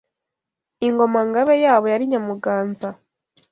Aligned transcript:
Ingoma–Ngabe 0.87 1.55
yabo 1.63 1.85
yari 1.93 2.03
“Nyamuganza” 2.11 2.89